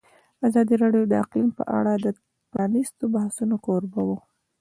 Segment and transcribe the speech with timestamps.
[0.47, 2.07] ازادي راډیو د اقلیم په اړه د
[2.51, 4.19] پرانیستو بحثونو کوربه وه.